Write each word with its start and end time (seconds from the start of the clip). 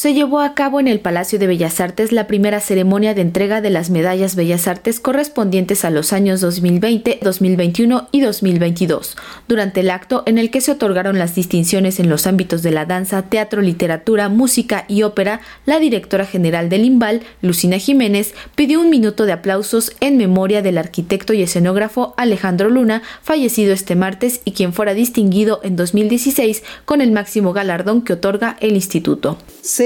se 0.00 0.14
llevó 0.14 0.40
a 0.40 0.54
cabo 0.54 0.80
en 0.80 0.88
el 0.88 0.98
Palacio 0.98 1.38
de 1.38 1.46
Bellas 1.46 1.78
Artes 1.78 2.10
la 2.10 2.26
primera 2.26 2.60
ceremonia 2.60 3.12
de 3.12 3.20
entrega 3.20 3.60
de 3.60 3.68
las 3.68 3.90
medallas 3.90 4.34
Bellas 4.34 4.66
Artes 4.66 4.98
correspondientes 4.98 5.84
a 5.84 5.90
los 5.90 6.14
años 6.14 6.40
2020, 6.40 7.18
2021 7.20 8.08
y 8.10 8.22
2022, 8.22 9.18
durante 9.46 9.80
el 9.80 9.90
acto 9.90 10.22
en 10.24 10.38
el 10.38 10.50
que 10.50 10.62
se 10.62 10.72
otorgaron 10.72 11.18
las 11.18 11.34
distinciones 11.34 12.00
en 12.00 12.08
los 12.08 12.26
ámbitos 12.26 12.62
de 12.62 12.70
la 12.70 12.86
danza, 12.86 13.20
teatro, 13.28 13.60
literatura, 13.60 14.30
música 14.30 14.86
y 14.88 15.02
ópera, 15.02 15.42
la 15.66 15.78
directora 15.78 16.24
general 16.24 16.70
del 16.70 16.86
IMBAL, 16.86 17.20
Lucina 17.42 17.76
Jiménez, 17.76 18.32
pidió 18.54 18.80
un 18.80 18.88
minuto 18.88 19.26
de 19.26 19.32
aplausos 19.32 19.92
en 20.00 20.16
memoria 20.16 20.62
del 20.62 20.78
arquitecto 20.78 21.34
y 21.34 21.42
escenógrafo 21.42 22.14
Alejandro 22.16 22.70
Luna, 22.70 23.02
fallecido 23.20 23.74
este 23.74 23.96
martes 23.96 24.40
y 24.46 24.52
quien 24.52 24.72
fuera 24.72 24.94
distinguido 24.94 25.60
en 25.62 25.76
2016 25.76 26.62
con 26.86 27.02
el 27.02 27.12
máximo 27.12 27.52
galardón 27.52 28.00
que 28.00 28.14
otorga 28.14 28.56
el 28.60 28.76
instituto. 28.76 29.36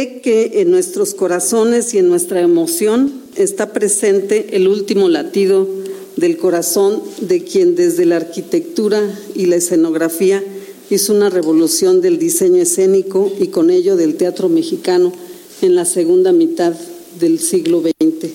Que 0.00 0.62
en 0.62 0.70
nuestros 0.70 1.12
corazones 1.12 1.92
y 1.92 1.98
en 1.98 2.08
nuestra 2.08 2.40
emoción 2.40 3.12
está 3.36 3.74
presente 3.74 4.56
el 4.56 4.66
último 4.66 5.10
latido 5.10 5.68
del 6.16 6.38
corazón 6.38 7.02
de 7.20 7.44
quien 7.44 7.74
desde 7.74 8.06
la 8.06 8.16
arquitectura 8.16 9.02
y 9.34 9.44
la 9.44 9.56
escenografía 9.56 10.42
hizo 10.88 11.12
una 11.12 11.28
revolución 11.28 12.00
del 12.00 12.18
diseño 12.18 12.62
escénico 12.62 13.30
y 13.38 13.48
con 13.48 13.68
ello 13.68 13.94
del 13.94 14.14
teatro 14.14 14.48
mexicano 14.48 15.12
en 15.60 15.74
la 15.74 15.84
segunda 15.84 16.32
mitad 16.32 16.72
del 17.20 17.38
siglo 17.38 17.82
XX. 17.82 18.30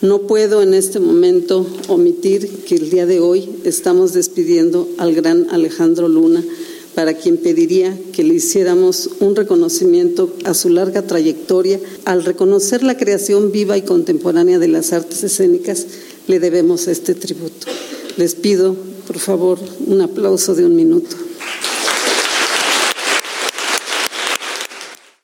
No 0.00 0.20
puedo 0.20 0.62
en 0.62 0.72
este 0.72 1.00
momento 1.00 1.66
omitir 1.88 2.48
que 2.64 2.76
el 2.76 2.90
día 2.90 3.06
de 3.06 3.18
hoy 3.18 3.48
estamos 3.64 4.12
despidiendo 4.12 4.88
al 4.98 5.12
gran 5.14 5.48
Alejandro 5.50 6.06
Luna, 6.06 6.44
para 6.94 7.14
quien 7.14 7.36
pediría 7.36 7.96
que 8.12 8.24
le 8.24 8.34
hiciéramos 8.34 9.10
un 9.20 9.36
reconocimiento 9.36 10.34
a 10.44 10.54
su 10.54 10.68
larga 10.68 11.02
trayectoria. 11.02 11.80
Al 12.04 12.24
reconocer 12.24 12.82
la 12.82 12.96
creación 12.96 13.52
viva 13.52 13.76
y 13.76 13.82
contemporánea 13.82 14.58
de 14.58 14.68
las 14.68 14.92
artes 14.92 15.22
escénicas, 15.22 15.86
le 16.26 16.40
debemos 16.40 16.88
este 16.88 17.14
tributo. 17.14 17.66
Les 18.16 18.34
pido, 18.34 18.76
por 19.06 19.18
favor, 19.18 19.58
un 19.86 20.00
aplauso 20.00 20.54
de 20.54 20.64
un 20.64 20.74
minuto. 20.74 21.27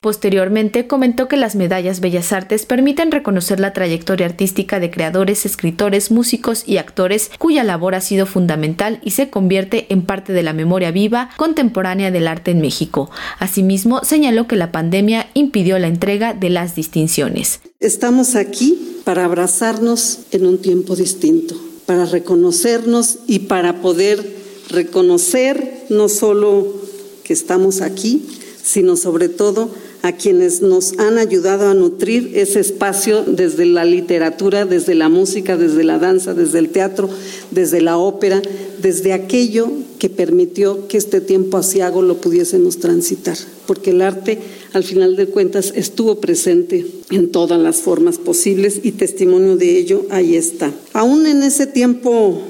Posteriormente 0.05 0.87
comentó 0.87 1.29
que 1.29 1.39
las 1.39 1.57
medallas 1.57 2.01
Bellas 2.01 2.35
Artes 2.35 2.67
permiten 2.67 3.11
reconocer 3.11 3.59
la 3.59 3.73
trayectoria 3.73 4.27
artística 4.27 4.79
de 4.79 4.91
creadores, 4.91 5.47
escritores, 5.47 6.11
músicos 6.11 6.63
y 6.67 6.77
actores 6.77 7.31
cuya 7.39 7.65
labor 7.65 7.95
ha 7.95 8.03
sido 8.03 8.27
fundamental 8.27 9.01
y 9.03 9.13
se 9.13 9.31
convierte 9.31 9.87
en 9.89 10.03
parte 10.03 10.35
de 10.35 10.43
la 10.43 10.53
memoria 10.53 10.91
viva 10.91 11.31
contemporánea 11.39 12.11
del 12.11 12.29
arte 12.29 12.51
en 12.51 12.61
México. 12.61 13.11
Asimismo, 13.39 14.05
señaló 14.05 14.47
que 14.47 14.57
la 14.57 14.73
pandemia 14.73 15.31
impidió 15.33 15.79
la 15.79 15.87
entrega 15.87 16.35
de 16.35 16.51
las 16.51 16.75
distinciones. 16.75 17.61
Estamos 17.81 18.35
aquí 18.35 19.01
para 19.05 19.25
abrazarnos 19.25 20.19
en 20.33 20.45
un 20.45 20.59
tiempo 20.59 20.97
distinto, 20.97 21.55
para 21.87 22.05
reconocernos 22.05 23.21
y 23.27 23.39
para 23.39 23.81
poder 23.81 24.23
reconocer 24.69 25.87
no 25.89 26.11
solo 26.11 26.75
que 27.23 27.33
estamos 27.33 27.81
aquí, 27.81 28.27
sino 28.65 28.97
sobre 28.97 29.29
todo 29.29 29.69
a 30.01 30.13
quienes 30.13 30.63
nos 30.63 30.99
han 30.99 31.19
ayudado 31.19 31.69
a 31.69 31.75
nutrir 31.75 32.33
ese 32.35 32.61
espacio 32.61 33.23
desde 33.23 33.67
la 33.67 33.85
literatura, 33.85 34.65
desde 34.65 34.95
la 34.95 35.09
música, 35.09 35.57
desde 35.57 35.85
la 35.85 35.99
danza, 35.99 36.35
desde 36.35 36.59
el 36.59 36.71
teatro, 36.71 37.11
desde 37.51 37.83
la 37.83 37.99
ópera, 37.99 38.41
desde 38.81 39.13
aquello 39.13 39.71
que 39.99 40.09
permitió 40.09 40.89
que 40.89 40.97
este 40.97 41.21
tiempo 41.21 41.59
asiago 41.59 42.01
lo 42.03 42.19
pudiésemos 42.21 42.79
transitar, 42.79 43.37
porque 43.67 43.91
el 43.91 44.01
arte 44.01 44.39
al 44.73 44.85
final 44.85 45.17
de 45.17 45.27
cuentas 45.27 45.73
estuvo 45.77 46.17
presente 46.21 46.87
en 47.11 47.31
todas 47.31 47.61
las 47.61 47.77
formas 47.77 48.19
posibles 48.19 48.81
y 48.83 48.93
testimonio 48.93 49.57
de 49.57 49.79
ello 49.79 50.07
ahí 50.11 50.37
está. 50.37 50.73
Aún 50.95 51.27
en 51.27 51.43
ese 51.43 51.67
tiempo, 51.67 52.41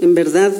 en 0.00 0.14
verdad, 0.14 0.52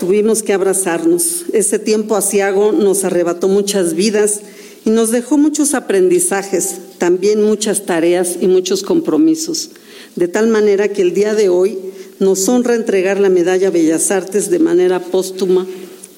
tuvimos 0.00 0.42
que 0.42 0.54
abrazarnos. 0.54 1.44
Ese 1.52 1.78
tiempo 1.78 2.16
asiago 2.16 2.72
nos 2.72 3.04
arrebató 3.04 3.46
muchas 3.46 3.94
vidas 3.94 4.40
y 4.84 4.90
nos 4.90 5.10
dejó 5.10 5.36
muchos 5.36 5.74
aprendizajes, 5.74 6.78
también 6.98 7.44
muchas 7.44 7.84
tareas 7.84 8.38
y 8.40 8.48
muchos 8.48 8.82
compromisos, 8.82 9.70
de 10.16 10.26
tal 10.26 10.48
manera 10.48 10.88
que 10.88 11.02
el 11.02 11.12
día 11.12 11.34
de 11.34 11.50
hoy 11.50 11.78
nos 12.18 12.48
honra 12.48 12.74
entregar 12.74 13.20
la 13.20 13.28
medalla 13.28 13.70
Bellas 13.70 14.10
Artes 14.10 14.50
de 14.50 14.58
manera 14.58 15.00
póstuma 15.00 15.66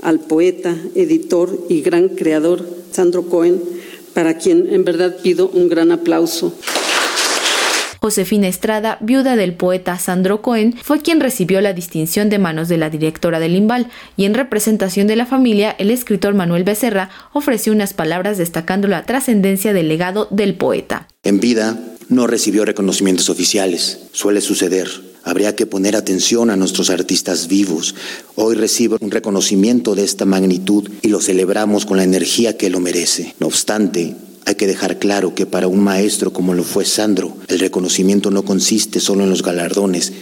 al 0.00 0.20
poeta, 0.20 0.76
editor 0.94 1.66
y 1.68 1.82
gran 1.82 2.08
creador 2.08 2.64
Sandro 2.92 3.24
Cohen, 3.28 3.60
para 4.14 4.38
quien 4.38 4.72
en 4.72 4.84
verdad 4.84 5.16
pido 5.22 5.50
un 5.52 5.68
gran 5.68 5.90
aplauso. 5.90 6.54
Josefina 8.02 8.48
Estrada, 8.48 8.98
viuda 9.00 9.36
del 9.36 9.54
poeta 9.54 9.96
Sandro 9.96 10.42
Cohen, 10.42 10.74
fue 10.82 11.00
quien 11.00 11.20
recibió 11.20 11.60
la 11.60 11.72
distinción 11.72 12.30
de 12.30 12.40
manos 12.40 12.68
de 12.68 12.76
la 12.76 12.90
directora 12.90 13.38
del 13.38 13.54
Imbal 13.54 13.92
y 14.16 14.24
en 14.24 14.34
representación 14.34 15.06
de 15.06 15.14
la 15.14 15.24
familia, 15.24 15.70
el 15.78 15.88
escritor 15.88 16.34
Manuel 16.34 16.64
Becerra 16.64 17.10
ofreció 17.32 17.72
unas 17.72 17.94
palabras 17.94 18.38
destacando 18.38 18.88
la 18.88 19.04
trascendencia 19.04 19.72
del 19.72 19.86
legado 19.86 20.26
del 20.32 20.56
poeta. 20.56 21.06
En 21.22 21.38
vida 21.38 21.78
no 22.08 22.26
recibió 22.26 22.64
reconocimientos 22.64 23.30
oficiales, 23.30 24.00
suele 24.10 24.40
suceder. 24.40 24.88
Habría 25.22 25.54
que 25.54 25.66
poner 25.66 25.94
atención 25.94 26.50
a 26.50 26.56
nuestros 26.56 26.90
artistas 26.90 27.46
vivos. 27.46 27.94
Hoy 28.34 28.56
recibe 28.56 28.96
un 29.00 29.12
reconocimiento 29.12 29.94
de 29.94 30.02
esta 30.02 30.24
magnitud 30.24 30.90
y 31.02 31.06
lo 31.06 31.20
celebramos 31.20 31.86
con 31.86 31.98
la 31.98 32.02
energía 32.02 32.56
que 32.56 32.68
lo 32.68 32.80
merece. 32.80 33.36
No 33.38 33.46
obstante, 33.46 34.16
hay 34.44 34.54
que 34.54 34.66
dejar 34.66 34.98
claro 34.98 35.34
que 35.34 35.46
para 35.46 35.68
un 35.68 35.80
maestro 35.80 36.32
como 36.32 36.54
lo 36.54 36.64
fue 36.64 36.84
Sandro, 36.84 37.36
el 37.48 37.58
reconocimiento 37.58 38.30
no 38.30 38.44
consiste 38.44 39.00
solo 39.00 39.24
en 39.24 39.30
los 39.30 39.42
galardones, 39.42 40.12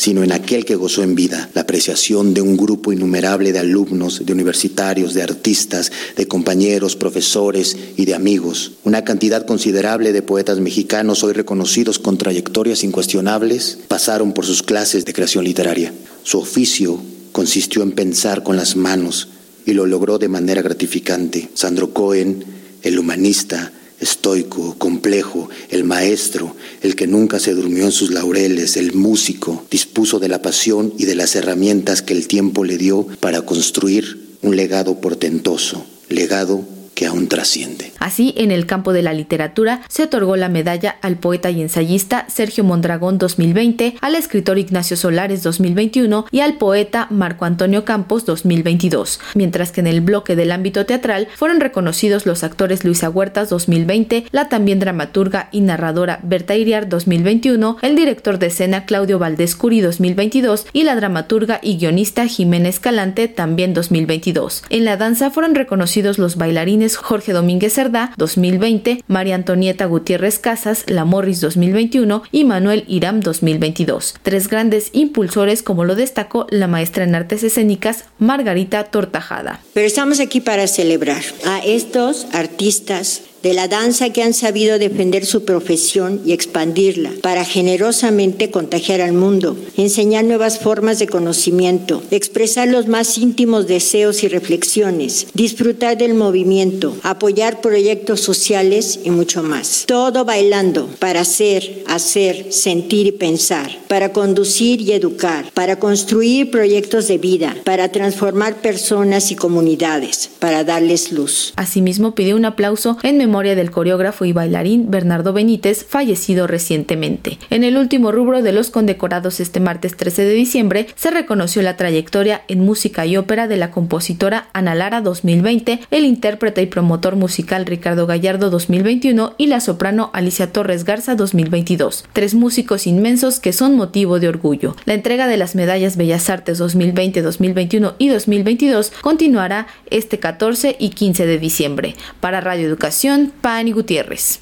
sino 0.00 0.22
en 0.22 0.32
aquel 0.32 0.64
que 0.64 0.76
gozó 0.76 1.02
en 1.02 1.14
vida, 1.14 1.50
la 1.52 1.62
apreciación 1.62 2.32
de 2.32 2.40
un 2.40 2.56
grupo 2.56 2.92
innumerable 2.92 3.52
de 3.52 3.58
alumnos, 3.58 4.24
de 4.24 4.32
universitarios, 4.32 5.12
de 5.12 5.22
artistas, 5.22 5.92
de 6.16 6.26
compañeros, 6.26 6.96
profesores 6.96 7.76
y 7.96 8.06
de 8.06 8.14
amigos. 8.14 8.72
Una 8.84 9.04
cantidad 9.04 9.44
considerable 9.44 10.12
de 10.12 10.22
poetas 10.22 10.58
mexicanos 10.58 11.22
hoy 11.22 11.34
reconocidos 11.34 11.98
con 11.98 12.16
trayectorias 12.16 12.82
incuestionables 12.82 13.78
pasaron 13.88 14.32
por 14.32 14.46
sus 14.46 14.62
clases 14.62 15.04
de 15.04 15.12
creación 15.12 15.44
literaria. 15.44 15.92
Su 16.22 16.38
oficio 16.38 16.98
consistió 17.32 17.82
en 17.82 17.92
pensar 17.92 18.42
con 18.42 18.56
las 18.56 18.76
manos 18.76 19.28
y 19.66 19.72
lo 19.72 19.84
logró 19.84 20.18
de 20.18 20.28
manera 20.28 20.62
gratificante. 20.62 21.50
Sandro 21.54 21.92
Cohen, 21.92 22.59
el 22.82 22.98
humanista, 22.98 23.72
estoico, 24.00 24.76
complejo, 24.78 25.48
el 25.68 25.84
maestro, 25.84 26.56
el 26.82 26.96
que 26.96 27.06
nunca 27.06 27.38
se 27.38 27.54
durmió 27.54 27.84
en 27.84 27.92
sus 27.92 28.10
laureles, 28.10 28.76
el 28.76 28.94
músico, 28.94 29.64
dispuso 29.70 30.18
de 30.18 30.28
la 30.28 30.42
pasión 30.42 30.94
y 30.98 31.04
de 31.04 31.14
las 31.14 31.36
herramientas 31.36 32.02
que 32.02 32.14
el 32.14 32.26
tiempo 32.26 32.64
le 32.64 32.78
dio 32.78 33.06
para 33.20 33.42
construir 33.42 34.36
un 34.42 34.56
legado 34.56 35.00
portentoso, 35.00 35.84
legado 36.08 36.64
que 36.94 37.06
aún 37.06 37.28
trasciende. 37.28 37.89
Así, 38.00 38.34
en 38.38 38.50
el 38.50 38.66
campo 38.66 38.94
de 38.94 39.02
la 39.02 39.12
literatura, 39.12 39.82
se 39.88 40.04
otorgó 40.04 40.34
la 40.36 40.48
medalla 40.48 40.96
al 41.02 41.16
poeta 41.16 41.50
y 41.50 41.60
ensayista 41.60 42.24
Sergio 42.28 42.64
Mondragón 42.64 43.18
2020, 43.18 43.96
al 44.00 44.14
escritor 44.14 44.58
Ignacio 44.58 44.96
Solares 44.96 45.42
2021 45.42 46.24
y 46.30 46.40
al 46.40 46.54
poeta 46.54 47.06
Marco 47.10 47.44
Antonio 47.44 47.84
Campos 47.84 48.24
2022, 48.24 49.20
mientras 49.34 49.70
que 49.70 49.80
en 49.80 49.86
el 49.86 50.00
bloque 50.00 50.34
del 50.34 50.50
ámbito 50.50 50.86
teatral 50.86 51.28
fueron 51.36 51.60
reconocidos 51.60 52.24
los 52.24 52.42
actores 52.42 52.84
Luisa 52.84 53.10
Huertas 53.10 53.50
2020, 53.50 54.24
la 54.30 54.48
también 54.48 54.80
dramaturga 54.80 55.50
y 55.52 55.60
narradora 55.60 56.20
Berta 56.22 56.56
Iriar 56.56 56.88
2021, 56.88 57.76
el 57.82 57.96
director 57.96 58.38
de 58.38 58.46
escena 58.46 58.86
Claudio 58.86 59.18
Valdés 59.18 59.54
Curi 59.56 59.82
2022 59.82 60.66
y 60.72 60.84
la 60.84 60.96
dramaturga 60.96 61.60
y 61.62 61.76
guionista 61.76 62.26
Jiménez 62.26 62.80
Calante 62.80 63.28
también 63.28 63.74
2022. 63.74 64.64
En 64.70 64.86
la 64.86 64.96
danza 64.96 65.30
fueron 65.30 65.54
reconocidos 65.54 66.18
los 66.18 66.36
bailarines 66.36 66.96
Jorge 66.96 67.34
Domínguez 67.34 67.74
Cerdá 67.90 68.12
2020, 68.18 69.02
María 69.08 69.34
Antonieta 69.34 69.84
Gutiérrez 69.86 70.38
Casas, 70.38 70.84
La 70.86 71.04
Morris 71.04 71.40
2021 71.40 72.22
y 72.30 72.44
Manuel 72.44 72.84
Iram 72.86 73.18
2022. 73.18 74.14
Tres 74.22 74.46
grandes 74.46 74.90
impulsores 74.92 75.64
como 75.64 75.84
lo 75.84 75.96
destacó 75.96 76.46
la 76.50 76.68
maestra 76.68 77.02
en 77.02 77.16
artes 77.16 77.42
escénicas 77.42 78.04
Margarita 78.20 78.84
Tortajada. 78.84 79.60
Pero 79.74 79.88
estamos 79.88 80.20
aquí 80.20 80.40
para 80.40 80.68
celebrar 80.68 81.22
a 81.44 81.58
estos 81.58 82.28
artistas 82.32 83.22
de 83.42 83.54
la 83.54 83.68
danza 83.68 84.10
que 84.10 84.22
han 84.22 84.34
sabido 84.34 84.78
defender 84.78 85.24
su 85.24 85.44
profesión 85.44 86.20
y 86.26 86.32
expandirla 86.32 87.10
para 87.22 87.44
generosamente 87.44 88.50
contagiar 88.50 89.00
al 89.00 89.12
mundo, 89.12 89.56
enseñar 89.76 90.24
nuevas 90.24 90.58
formas 90.58 90.98
de 90.98 91.06
conocimiento, 91.06 92.02
expresar 92.10 92.68
los 92.68 92.86
más 92.86 93.16
íntimos 93.16 93.66
deseos 93.66 94.22
y 94.22 94.28
reflexiones, 94.28 95.28
disfrutar 95.32 95.96
del 95.96 96.14
movimiento, 96.14 96.96
apoyar 97.02 97.60
proyectos 97.60 98.20
sociales 98.20 99.00
y 99.04 99.10
mucho 99.10 99.42
más. 99.42 99.84
Todo 99.86 100.24
bailando 100.24 100.88
para 100.98 101.20
hacer, 101.20 101.84
hacer, 101.86 102.52
sentir 102.52 103.06
y 103.06 103.12
pensar, 103.12 103.70
para 103.88 104.12
conducir 104.12 104.82
y 104.82 104.92
educar, 104.92 105.50
para 105.54 105.78
construir 105.78 106.50
proyectos 106.50 107.08
de 107.08 107.18
vida, 107.18 107.56
para 107.64 107.90
transformar 107.90 108.60
personas 108.60 109.30
y 109.30 109.36
comunidades, 109.36 110.30
para 110.38 110.64
darles 110.64 111.12
luz. 111.12 111.54
Asimismo 111.56 112.14
pidió 112.14 112.36
un 112.36 112.44
aplauso 112.44 112.98
en 113.02 113.16
memoria 113.16 113.29
memoria 113.30 113.54
del 113.54 113.70
coreógrafo 113.70 114.24
y 114.24 114.32
bailarín 114.32 114.90
Bernardo 114.90 115.32
Benítez, 115.32 115.86
fallecido 115.88 116.48
recientemente. 116.48 117.38
En 117.50 117.62
el 117.62 117.76
último 117.76 118.10
rubro 118.10 118.42
de 118.42 118.50
los 118.50 118.70
condecorados 118.70 119.38
este 119.38 119.60
martes 119.60 119.96
13 119.96 120.24
de 120.24 120.32
diciembre, 120.32 120.88
se 120.96 121.12
reconoció 121.12 121.62
la 121.62 121.76
trayectoria 121.76 122.42
en 122.48 122.58
música 122.58 123.06
y 123.06 123.16
ópera 123.16 123.46
de 123.46 123.56
la 123.56 123.70
compositora 123.70 124.48
Ana 124.52 124.74
Lara 124.74 125.00
2020, 125.00 125.78
el 125.92 126.04
intérprete 126.06 126.60
y 126.60 126.66
promotor 126.66 127.14
musical 127.14 127.66
Ricardo 127.66 128.08
Gallardo 128.08 128.50
2021 128.50 129.34
y 129.38 129.46
la 129.46 129.60
soprano 129.60 130.10
Alicia 130.12 130.52
Torres 130.52 130.82
Garza 130.82 131.14
2022. 131.14 132.06
Tres 132.12 132.34
músicos 132.34 132.88
inmensos 132.88 133.38
que 133.38 133.52
son 133.52 133.76
motivo 133.76 134.18
de 134.18 134.26
orgullo. 134.26 134.74
La 134.86 134.94
entrega 134.94 135.28
de 135.28 135.36
las 135.36 135.54
medallas 135.54 135.96
Bellas 135.96 136.28
Artes 136.30 136.58
2020, 136.58 137.22
2021 137.22 137.94
y 137.96 138.08
2022 138.08 138.92
continuará 139.02 139.68
este 139.88 140.18
14 140.18 140.74
y 140.80 140.88
15 140.90 141.26
de 141.26 141.38
diciembre. 141.38 141.94
Para 142.18 142.40
Radio 142.40 142.66
Educación, 142.66 143.19
Pani 143.28 143.72
Gutiérrez. 143.72 144.40